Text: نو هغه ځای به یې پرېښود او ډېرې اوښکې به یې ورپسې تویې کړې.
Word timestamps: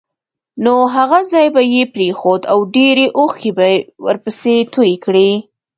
نو 0.63 0.73
هغه 0.95 1.19
ځای 1.31 1.47
به 1.55 1.61
یې 1.73 1.83
پرېښود 1.95 2.41
او 2.51 2.59
ډېرې 2.75 3.05
اوښکې 3.17 3.51
به 3.57 3.65
یې 3.73 3.77
ورپسې 4.05 4.53
تویې 4.73 4.97
کړې. 5.05 5.29